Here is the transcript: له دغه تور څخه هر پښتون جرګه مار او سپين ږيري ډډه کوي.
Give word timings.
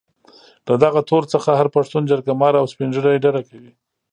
له 0.67 0.75
دغه 0.83 1.01
تور 1.09 1.23
څخه 1.33 1.49
هر 1.59 1.67
پښتون 1.75 2.03
جرګه 2.11 2.33
مار 2.41 2.53
او 2.59 2.65
سپين 2.73 2.89
ږيري 2.95 3.17
ډډه 3.23 3.41
کوي. 3.49 3.71